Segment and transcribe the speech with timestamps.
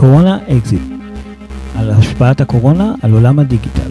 [0.00, 0.82] קורונה אקזיט
[1.78, 3.90] על השפעת הקורונה על עולם הדיגיטל.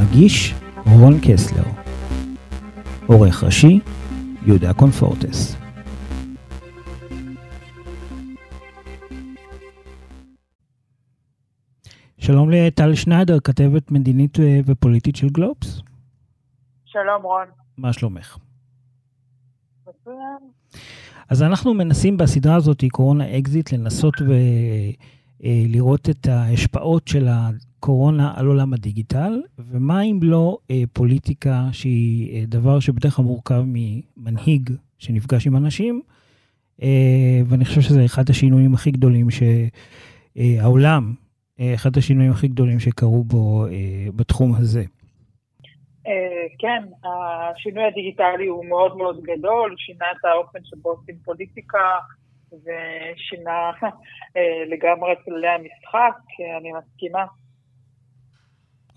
[0.00, 0.54] מגיש
[0.86, 1.64] רון קסלר
[3.06, 3.80] עורך ראשי
[4.46, 5.56] יהודה קונפורטס
[12.18, 15.80] שלום לטל שניידר, כתבת מדינית ופוליטית של גלובס.
[16.84, 17.46] שלום רון.
[17.78, 18.45] מה שלומך?
[21.28, 24.14] אז אנחנו מנסים בסדרה הזאת, קורונה אקזיט, לנסות
[25.42, 32.44] ולראות את ההשפעות של הקורונה על עולם הדיגיטל, ומה אם לא אה, פוליטיקה שהיא אה,
[32.46, 36.00] דבר שבדרך כלל מורכב ממנהיג שנפגש עם אנשים,
[36.82, 39.28] אה, ואני חושב שזה אחד השינויים הכי גדולים
[40.36, 41.14] שהעולם,
[41.74, 43.66] אחד השינויים הכי גדולים שקרו בו
[44.16, 44.84] בתחום הזה.
[46.58, 51.98] כן, השינוי הדיגיטלי הוא מאוד מאוד גדול, שינה את האופן שבו עושים פוליטיקה
[52.52, 53.70] ושינה
[54.70, 56.18] לגמרי את כללי המשחק,
[56.60, 57.24] אני מסכימה.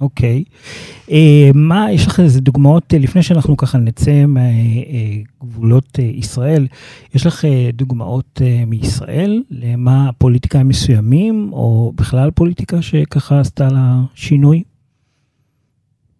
[0.01, 0.43] אוקיי.
[0.47, 1.09] Okay.
[1.09, 6.67] Uh, מה, יש לך איזה דוגמאות, לפני שאנחנו ככה נצא מגבולות uh, ישראל,
[7.15, 13.93] יש לך uh, דוגמאות uh, מישראל למה פוליטיקאים מסוימים, או בכלל פוליטיקה שככה עשתה לה
[14.15, 14.63] שינוי?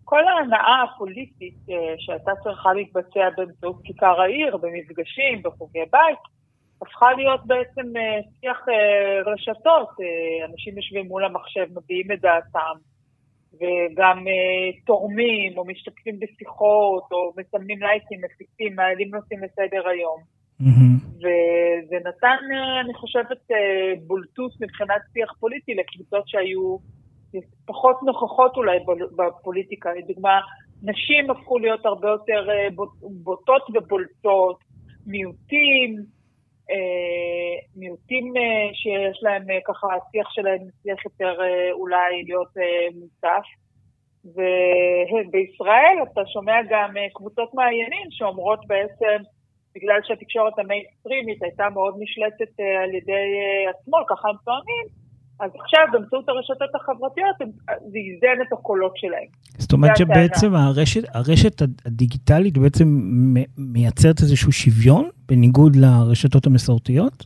[0.10, 6.24] כל ההנאה הפוליטית uh, שהייתה צריכה להתבצע באמצעות כיכר העיר, במפגשים, בחוגי בית,
[6.82, 9.90] הפכה להיות בעצם uh, שיח uh, רשתות,
[10.52, 12.76] אנשים יושבים מול המחשב, מביעים את דעתם.
[13.60, 14.26] וגם
[14.86, 20.20] תורמים, או משתתפים בשיחות, או מסמנים לייקים, מפיצים, מעלים נושאים לסדר היום.
[20.62, 21.18] Mm-hmm.
[21.18, 22.38] וזה נתן,
[22.84, 23.42] אני חושבת,
[24.08, 26.78] בולטות מבחינת שיח פוליטי לקבוצות שהיו
[27.66, 28.78] פחות נוכחות אולי
[29.18, 29.90] בפוליטיקה.
[29.94, 30.40] לדוגמה,
[30.84, 32.74] נשים הפכו להיות הרבה יותר uh,
[33.24, 34.58] בוטות ובולטות,
[35.08, 35.96] מיעוטים,
[36.72, 41.34] אה, מיעוטים אה, שיש להם אה, ככה, השיח שלהם מצליח יותר
[41.72, 42.54] אולי להיות
[43.00, 43.46] מוצף.
[44.26, 49.18] ובישראל אתה שומע גם קבוצות מעיינים שאומרות בעצם,
[49.76, 53.28] בגלל שהתקשורת המיינסטרימית הייתה מאוד נשלטת על ידי
[53.70, 54.86] השמאל, ככה הם טוענים,
[55.40, 57.36] אז עכשיו באמצעות הרשתות החברתיות
[57.92, 59.28] זה איזן את הקולות שלהם.
[59.58, 62.86] זאת אומרת שבעצם הרשת, הרשת הדיגיטלית בעצם
[63.58, 67.26] מייצרת איזשהו שוויון בניגוד לרשתות המסורתיות?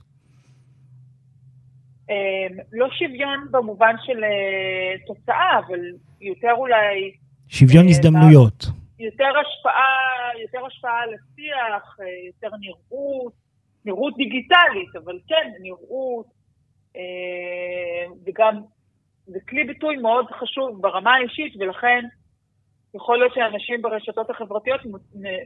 [2.09, 5.79] אמ, לא שוויון במובן של אה, תוצאה, אבל
[6.21, 7.11] יותר אולי...
[7.47, 8.65] שוויון אה, הזדמנויות.
[8.99, 13.33] יותר השפעה, יותר השפעה על השיח, אה, יותר נראות,
[13.85, 16.42] נראות דיגיטלית, אבל כן, נראות.
[18.25, 18.61] וגם
[19.27, 22.05] זה כלי ביטוי מאוד חשוב ברמה האישית, ולכן
[22.95, 24.81] יכול להיות שאנשים ברשתות החברתיות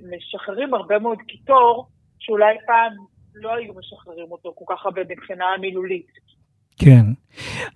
[0.09, 1.88] משחררים הרבה מאוד קיטור,
[2.19, 2.91] שאולי פעם
[3.35, 6.12] לא היו משחררים אותו כל כך הרבה מבחינה מילולית.
[6.78, 7.06] כן.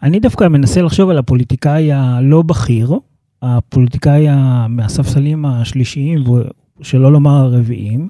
[0.03, 2.89] אני דווקא מנסה לחשוב על הפוליטיקאי הלא בכיר,
[3.41, 4.27] הפוליטיקאי
[4.69, 6.19] מהספסלים השלישיים,
[6.81, 8.09] שלא לומר הרביעיים,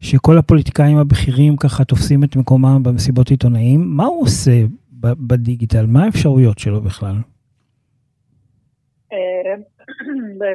[0.00, 4.60] שכל הפוליטיקאים הבכירים ככה תופסים את מקומם במסיבות עיתונאים, מה הוא עושה
[5.02, 5.86] בדיגיטל?
[5.86, 7.14] מה האפשרויות שלו בכלל?
[9.12, 9.54] אה,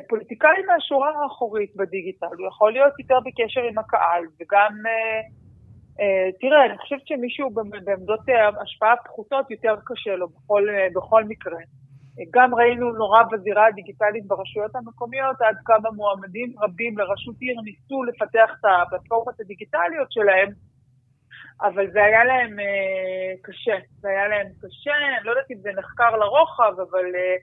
[0.10, 5.22] פוליטיקאי מהשורה האחורית בדיגיטל, הוא יכול להיות יותר בקשר עם הקהל, וגם, אה,
[6.00, 7.50] אה, תראה, אני חושבת שמישהו
[7.86, 8.20] בעמדות
[8.62, 11.60] השפעה פחותות יותר קשה לו בכל, בכל מקרה.
[12.34, 18.50] גם ראינו נורא בזירה הדיגיטלית ברשויות המקומיות, עד כמה מועמדים רבים לראשות עיר ניסו לפתח
[18.60, 20.50] את הפלטפורמות הדיגיטליות שלהם,
[21.62, 23.78] אבל זה היה להם אה, קשה.
[24.00, 27.36] זה היה להם קשה, אני לא יודעת אם זה נחקר לרוחב, אבל אה,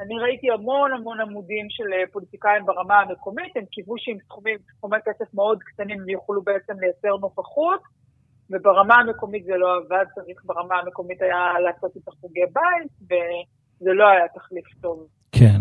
[0.00, 4.96] אני ראיתי המון המון עמודים של אה, פוליטיקאים ברמה המקומית, הם קיוו שעם סכומים, סכומי
[5.04, 7.80] כסף מאוד קטנים, יוכלו בעצם לייצר נוכחות,
[8.50, 14.08] וברמה המקומית זה לא עבד, צריך ברמה המקומית היה לעשות את החוגי בית, וזה לא
[14.08, 15.06] היה תחליף טוב.
[15.32, 15.60] כן.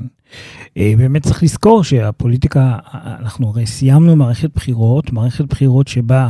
[0.97, 6.29] באמת צריך לזכור שהפוליטיקה, אנחנו הרי סיימנו מערכת בחירות, מערכת בחירות שבה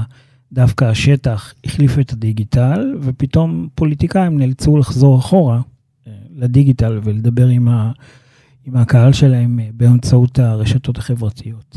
[0.54, 5.58] דווקא השטח החליף את הדיגיטל, ופתאום פוליטיקאים נאלצו לחזור אחורה
[6.08, 7.92] אה, לדיגיטל ולדבר עם, ה,
[8.66, 11.76] עם הקהל שלהם אה, באמצעות הרשתות החברתיות.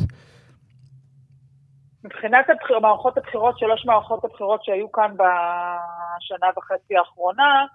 [2.05, 7.67] מבחינת הבחיר, מערכות הבחירות, שלוש מערכות הבחירות שהיו כאן בשנה וחצי האחרונה,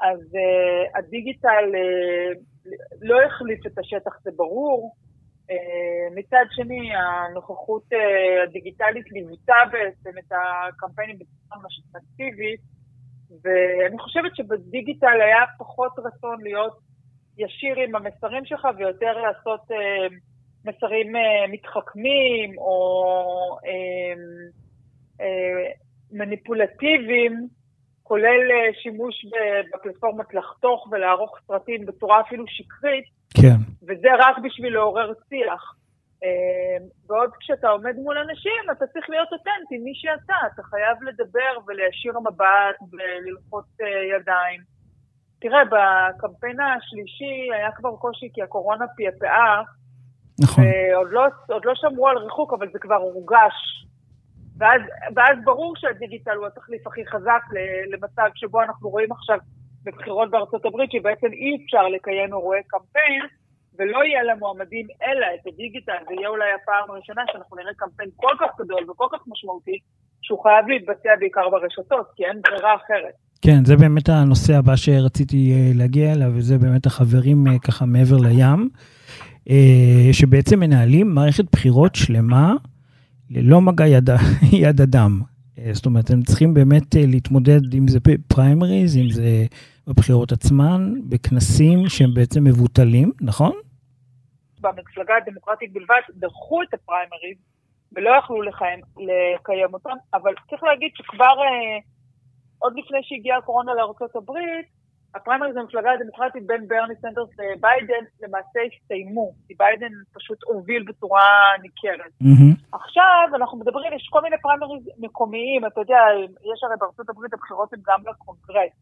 [0.00, 2.70] אז uh, הדיגיטל uh,
[3.02, 4.94] לא החליף את השטח, זה ברור.
[5.50, 12.60] אה, מצד שני, הנוכחות אה, הדיגיטלית ליוותה בעצם את הקמפיינים בצורה משמעותית,
[13.44, 16.78] ואני חושבת שבדיגיטל היה פחות רצון להיות
[17.38, 20.06] ישיר עם המסרים שלך ויותר לעשות אה,
[20.64, 21.12] מסרים
[21.50, 23.58] מתחכמים או
[26.12, 27.48] מניפולטיביים,
[28.10, 28.42] כולל
[28.82, 29.26] שימוש
[29.74, 33.04] בפלטפורמות לחתוך ולערוך סרטים בצורה אפילו שקרית,
[33.42, 33.58] כן.
[33.82, 35.74] וזה רק בשביל לעורר שיח.
[37.06, 42.20] בעוד כשאתה עומד מול אנשים, אתה צריך להיות אותנטי, מי שאתה, אתה חייב לדבר ולהשאיר
[42.20, 43.66] מבט וללחוץ
[44.14, 44.60] ידיים.
[45.40, 49.62] תראה, בקמפיין השלישי היה כבר קושי כי הקורונה פעפעה.
[50.40, 50.64] נכון.
[50.64, 51.24] ועוד לא,
[51.64, 53.86] לא שמרו על ריחוק, אבל זה כבר הורגש.
[54.60, 54.80] ואז,
[55.16, 57.42] ואז ברור שהדיגיטל הוא התחליף הכי חזק
[57.92, 59.38] למצב שבו אנחנו רואים עכשיו
[59.84, 63.22] בבחירות בארצות הברית, שבעצם אי אפשר לקיים אירועי קמפיין,
[63.78, 68.34] ולא יהיה למועמדים אלא את הדיגיטל, זה יהיה אולי הפעם הראשונה שאנחנו נראה קמפיין כל
[68.40, 69.78] כך גדול וכל כך משמעותי,
[70.22, 73.14] שהוא חייב להתבצע בעיקר ברשתות, כי אין ברירה אחרת.
[73.42, 78.16] כן, זה באמת הנושא הבא שרציתי אה, להגיע אליו, וזה באמת החברים אה, ככה מעבר
[78.16, 78.68] לים,
[79.50, 82.54] אה, שבעצם מנהלים מערכת בחירות שלמה
[83.30, 84.10] ללא מגע יד,
[84.62, 85.20] יד אדם.
[85.72, 87.98] זאת אומרת, הם צריכים באמת להתמודד עם זה
[88.28, 89.46] פריימריז, אם זה
[89.86, 93.52] בבחירות עצמן, בכנסים שהם בעצם מבוטלים, נכון?
[94.60, 97.36] במפלגה הדמוקרטית בלבד דחו את הפריימריז
[97.92, 101.34] ולא יכלו לקיים, לקיים אותם, אבל צריך להגיד שכבר
[102.58, 104.30] עוד לפני שהגיעה הקורונה לארה"ב,
[105.14, 111.30] הפריימריז במפלגה הדמוקרטית בין ברני סנדרס לביידן למעשה הסתיימו, כי ביידן פשוט הוביל בצורה
[111.62, 112.12] ניכרת.
[112.22, 112.76] Mm-hmm.
[112.76, 116.00] עכשיו אנחנו מדברים, יש כל מיני פריימריז מקומיים, אתה יודע,
[116.54, 118.72] יש הרי בארצות הברית הבחירות הן גם לקונגרס.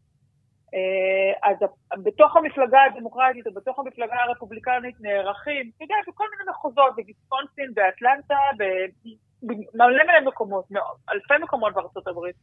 [0.73, 1.57] אה, אז
[2.03, 8.37] בתוך המפלגה הדמוקרטית או בתוך המפלגה הרפובליקנית נערכים, אתה יודע, בכל מיני מחוזות, בוויסקונסין, באטלנטה,
[9.43, 10.65] במלא מלא מקומות,
[11.11, 12.35] אלפי מקומות בארצות הברית.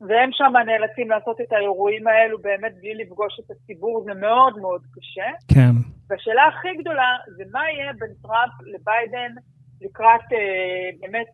[0.00, 4.82] והם שם נאלצים לעשות את האירועים האלו באמת בלי לפגוש את הציבור, זה מאוד מאוד
[4.94, 5.54] קשה.
[5.54, 5.70] כן.
[6.08, 9.34] והשאלה הכי גדולה זה מה יהיה בין טראמפ לביידן
[9.80, 11.26] לקראת אה, באמת,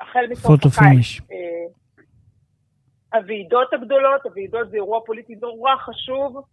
[0.00, 1.20] החל מסוף הקיץ.
[1.32, 6.44] אה, הוועידות הגדולות, הוועידות זה אירוע פוליטי נורא חשוב,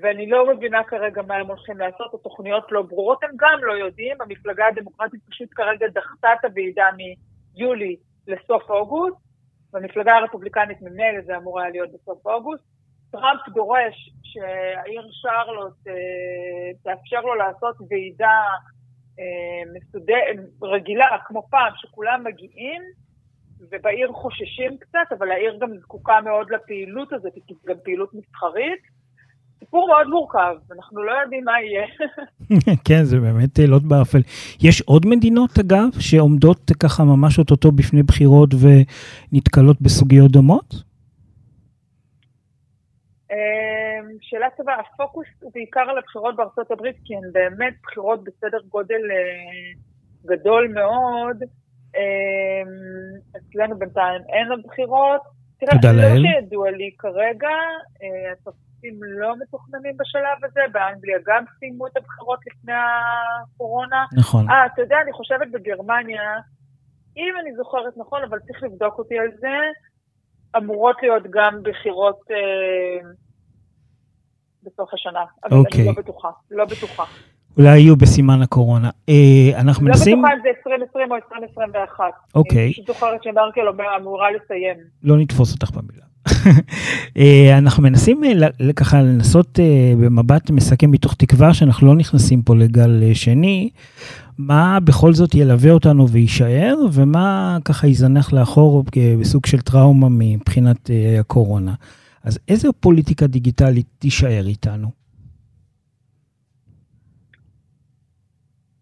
[0.00, 4.16] ואני לא מבינה כרגע מה הם הולכים לעשות, התוכניות לא ברורות, הם גם לא יודעים,
[4.20, 7.96] המפלגה הדמוקרטית פשוט כרגע דחתה את הוועידה מיולי
[8.26, 9.25] לסוף אוגוסט,
[9.72, 12.64] במפלגה הרפובליקנית ממילא זה אמור היה להיות בסוף אוגוסט.
[13.10, 15.92] טראמפ דורש שהעיר שרלוט אה,
[16.82, 18.42] תאפשר לו לעשות ועידה
[19.18, 20.22] אה, מסודר,
[20.62, 22.82] רגילה, כמו פעם, שכולם מגיעים,
[23.70, 28.95] ובעיר חוששים קצת, אבל העיר גם זקוקה מאוד לפעילות הזאת, כי זו גם פעילות מסחרית.
[29.58, 31.86] סיפור מאוד מורכב, אנחנו לא יודעים מה יהיה.
[32.86, 34.18] כן, זה באמת לוט באפל.
[34.62, 40.74] יש עוד מדינות, אגב, שעומדות ככה ממש אוטוטו בפני בחירות ונתקלות בסוגיות דומות?
[43.30, 48.58] אמ, שאלה טובה, הפוקוס הוא בעיקר על הבחירות בארצות הברית, כי הן באמת בחירות בסדר
[48.68, 49.72] גודל אה,
[50.26, 51.36] גדול מאוד.
[51.96, 52.70] אמ,
[53.36, 55.20] אצלנו בינתיים אין עוד בחירות.
[55.58, 57.48] תראה, לא שידוע לי כרגע,
[58.86, 64.04] טקסים לא מתוכננים בשלב הזה, באנגליה גם סיימו את הבחירות לפני הקורונה.
[64.16, 64.50] נכון.
[64.50, 66.22] אה, אתה יודע, אני חושבת בגרמניה,
[67.16, 69.56] אם אני זוכרת נכון, אבל צריך לבדוק אותי על זה,
[70.56, 73.08] אמורות להיות גם בחירות אה,
[74.62, 75.24] בסוף השנה.
[75.44, 75.80] אבל אוקיי.
[75.80, 77.04] אני לא בטוחה, לא בטוחה.
[77.58, 78.90] אולי יהיו בסימן הקורונה.
[79.08, 80.22] אה, אנחנו לא מנסים...
[80.22, 82.04] בטוחה אם זה 2020 או 2021.
[82.34, 82.72] אוקיי.
[82.78, 83.60] אני זוכרת שמרקל
[84.00, 84.76] אמורה לסיים.
[85.02, 86.05] לא נתפוס אותך במילה.
[87.18, 92.56] אה, אנחנו מנסים אה, ככה לנסות אה, במבט מסכם מתוך תקווה שאנחנו לא נכנסים פה
[92.56, 93.70] לגל שני,
[94.38, 98.84] מה בכל זאת ילווה אותנו ויישאר, ומה ככה יזנח לאחור
[99.20, 100.90] בסוג של טראומה מבחינת
[101.20, 101.74] הקורונה.
[102.24, 104.88] אז איזה פוליטיקה דיגיטלית תישאר איתנו?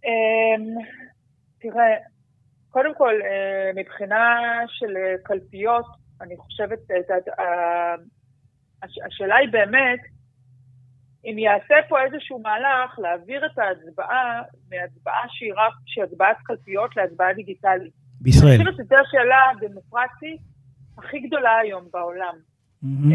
[0.05, 0.65] אמ,
[1.59, 1.95] תראה,
[2.71, 3.13] קודם כל,
[3.77, 4.37] מבחינה
[4.69, 6.79] של קלפיות, אני חושבת,
[9.07, 10.01] השאלה היא באמת,
[11.25, 17.33] אם יעשה פה איזשהו מהלך להעביר את ההצבעה מהצבעה שהיא רק, שהיא הצבעת קלפיות להצבעה
[17.35, 17.93] דיגיטלית.
[18.21, 18.55] בישראל.
[18.55, 20.41] אני חושבת שזו השאלה הדמוקרטית
[20.99, 22.35] הכי גדולה היום בעולם.
[22.85, 23.15] Mm-hmm.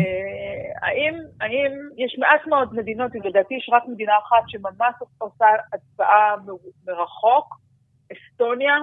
[0.81, 6.35] האם, האם יש מעט מאוד מדינות, לדעתי יש רק מדינה אחת שממש עושה הצבעה
[6.87, 7.59] מרחוק,
[8.11, 8.75] אסטוניה,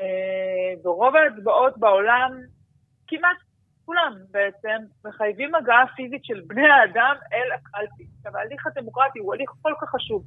[0.00, 2.30] אה, ורוב ההצבעות בעולם
[3.12, 3.36] כמעט
[3.84, 8.04] כולם בעצם מחייבים הגעה פיזית של בני האדם אל הקלפי.
[8.16, 10.22] עכשיו, ההליך הדמוקרטי הוא הליך כל כך חשוב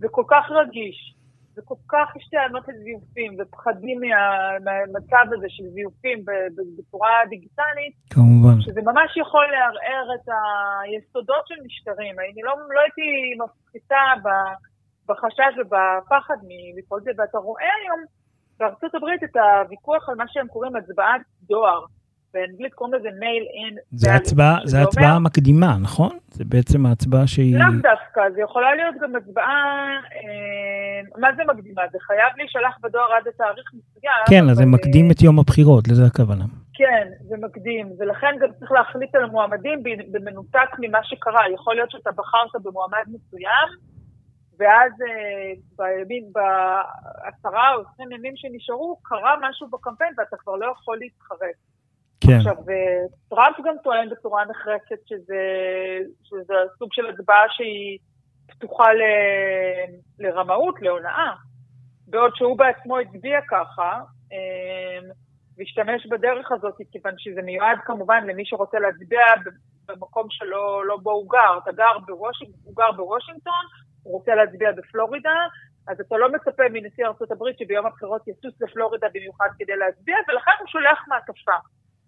[0.00, 1.14] וכל כך רגיש,
[1.56, 6.24] וכל כך יש טענות לזיופים ופחדים מה, מהמצב הזה של זיופים
[6.78, 8.60] בצורה דיגיטלית, כמובן.
[8.60, 10.28] שזה ממש יכול לערער את
[10.82, 12.14] היסודות של משטרים.
[12.20, 13.08] אני לא, לא הייתי
[13.44, 14.04] מפחיתה
[15.08, 16.36] בחשש ובפחד
[16.76, 18.00] מכל זה, ואתה רואה היום
[18.58, 21.84] בארצות הברית את הוויכוח על מה שהם קוראים הצבעת דואר.
[22.34, 23.76] באנגלית קוראים לזה מייל אין.
[23.90, 26.18] זה הצבעה, זה הצבעה מקדימה, נכון?
[26.30, 27.58] זה בעצם ההצבעה שהיא...
[27.58, 29.54] לאו דווקא, זה יכולה להיות גם הצבעה,
[30.14, 31.82] אה, מה זה מקדימה?
[31.92, 34.22] זה חייב להישלח בדואר עד התאריך מסוים.
[34.26, 36.44] כן, אז זה מקדים את יום הבחירות, לזה הכוונה.
[36.74, 41.50] כן, זה מקדים, ולכן גם צריך להחליט על המועמדים במנותק ממה שקרה.
[41.54, 43.68] יכול להיות שאתה בחרת במועמד מסוים,
[44.58, 50.98] ואז אה, בימים, בעשרה או עשרים ימים שנשארו, קרה משהו בקמפיין ואתה כבר לא יכול
[50.98, 51.71] להתחרט.
[52.26, 52.36] כן.
[52.36, 55.42] עכשיו, אה, טראמפ גם טוען בצורה נחרצת שזה,
[56.22, 57.98] שזה סוג של הצבעה שהיא
[58.46, 59.02] פתוחה ל,
[60.18, 61.32] לרמאות, להונאה,
[62.06, 64.00] בעוד שהוא בעצמו הצביע ככה,
[64.32, 65.08] אה,
[65.58, 69.20] והשתמש בדרך הזאת, כיוון שזה מיועד כמובן למי שרוצה להצביע
[69.88, 71.58] במקום שלא לא בו הוא גר.
[71.62, 73.64] אתה גר בוושינג, הוא גר בוושינגטון,
[74.02, 75.36] הוא רוצה להצביע בפלורידה,
[75.88, 80.68] אז אתה לא מצפה מנשיא ארה"ב שביום הבחירות יטוס לפלורידה במיוחד כדי להצביע, ולכן הוא
[80.68, 81.58] שולח מעטפה.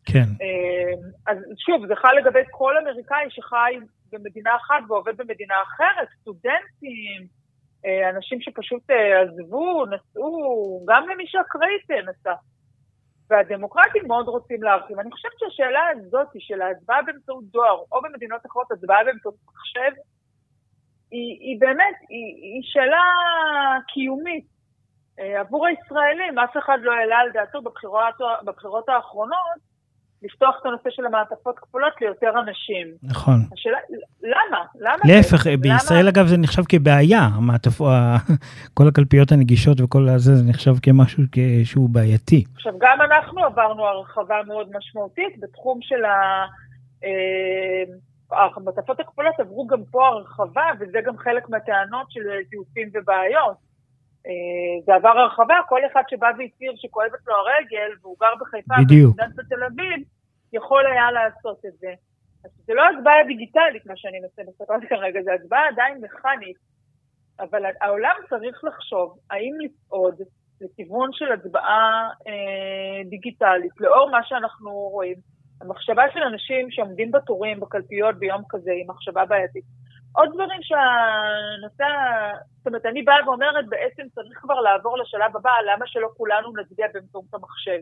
[0.06, 0.28] כן.
[0.42, 0.92] אה,
[1.26, 3.78] אז שוב, זה חל לגבי כל אמריקאי שחי
[4.12, 7.26] במדינה אחת ועובד במדינה אחרת, סטודנטים,
[7.86, 12.34] אה, אנשים שפשוט אה, עזבו, נסעו, גם למי שאקראית נסע.
[13.30, 14.98] והדמוקרטים מאוד רוצים להרחיב.
[14.98, 20.00] אני חושבת שהשאלה הזאת של ההצבעה באמצעות דואר, או במדינות אחרות הצבעה באמצעות מחשב,
[21.10, 23.02] היא, היא באמת, היא, היא שאלה
[23.94, 24.54] קיומית.
[25.38, 29.73] עבור הישראלים, אף אחד לא העלה על דעתו בבחירות, בבחירות האחרונות
[30.24, 32.86] לפתוח את הנושא של המעטפות כפולות ליותר אנשים.
[33.02, 33.34] נכון.
[33.52, 33.78] השאלה,
[34.22, 34.64] למה?
[34.80, 34.98] למה?
[35.04, 35.56] להפך, זה?
[35.56, 36.10] בישראל למה?
[36.10, 37.88] אגב זה נחשב כבעיה, המעטפות,
[38.76, 41.22] כל הקלפיות הנגישות וכל הזה, זה נחשב כמשהו
[41.64, 42.44] שהוא בעייתי.
[42.54, 46.44] עכשיו, גם אנחנו עברנו הרחבה מאוד משמעותית בתחום של ה...
[47.04, 47.84] אה,
[48.56, 53.56] המעטפות הכפולות עברו גם פה הרחבה, וזה גם חלק מהטענות של זיופים ובעיות.
[54.26, 59.16] אה, זה עבר הרחבה, כל אחד שבא והצהיר שכואבת לו הרגל, והוא גר בחיפה, בדיוק.
[59.36, 60.06] בתל אביב,
[60.54, 61.92] יכול היה לעשות את זה.
[62.44, 66.56] אז זה לא הצבעה דיגיטלית, מה שאני מנסה לספר כרגע, זה הצבעה עדיין מכנית,
[67.40, 70.14] אבל העולם צריך לחשוב האם לצעוד
[70.60, 75.16] לכיוון של הצבעה אה, דיגיטלית, לאור מה שאנחנו רואים.
[75.60, 79.64] המחשבה של אנשים שעומדים בתורים בקלפיות ביום כזה היא מחשבה בעייתית.
[80.12, 81.84] עוד דברים שהנושא,
[82.58, 86.86] זאת אומרת, אני באה ואומרת, בעצם צריך כבר לעבור לשלב הבא, למה שלא כולנו נצביע
[86.94, 87.80] באמצעות המחשב?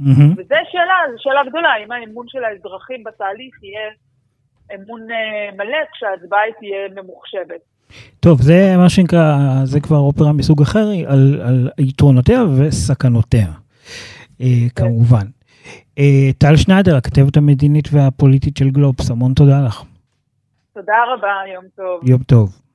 [0.00, 0.32] Mm-hmm.
[0.36, 3.90] וזו שאלה, זו שאלה גדולה, אם האמון של האזרחים בתהליך יהיה
[4.74, 7.60] אמון uh, מלא כשההצבעה תהיה ממוחשבת.
[8.20, 13.46] טוב, זה מה שנקרא, זה כבר אופרה מסוג אחר, על, על יתרונותיה וסכנותיה,
[14.40, 14.84] אה, כן.
[14.84, 15.26] כמובן.
[15.98, 19.82] אה, טל שניידר, הכתבת המדינית והפוליטית של גלובס, המון תודה לך.
[20.74, 22.08] תודה רבה, יום טוב.
[22.08, 22.65] יום טוב.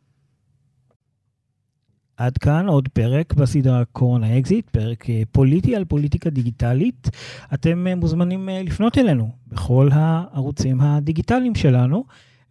[2.18, 7.10] עד כאן עוד פרק בסדרה קורונה אקזיט, פרק אה, פוליטי על פוליטיקה דיגיטלית.
[7.54, 12.04] אתם אה, מוזמנים לפנות אלינו בכל הערוצים הדיגיטליים שלנו,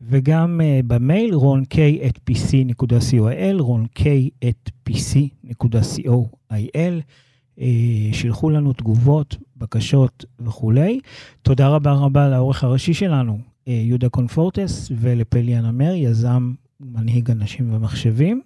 [0.02, 2.80] וגם במייל ronk@pc.co.il,
[3.60, 4.50] ronk@pc.co.il.
[8.12, 11.00] שילחו לנו תגובות, בקשות וכולי.
[11.42, 13.38] תודה רבה רבה לעורך הראשי שלנו,
[13.68, 18.40] אה, יהודה קונפורטס, ולפלי הנמר, יזם מנהיג אנשים ומחשבים.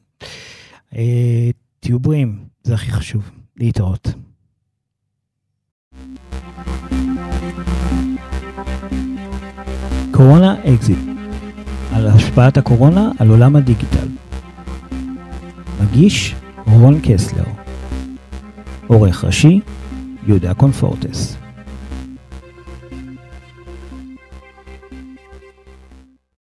[0.97, 3.31] אה, תהיו בריאים, זה הכי חשוב.
[3.57, 4.15] להתראות.
[10.11, 10.99] קורונה אקזיט
[11.93, 14.09] על השפעת הקורונה על עולם הדיגיטל.
[15.83, 16.35] מגיש
[16.67, 17.45] רון קסלר.
[18.87, 19.61] עורך ראשי
[20.27, 21.44] יהודה קונפורטס.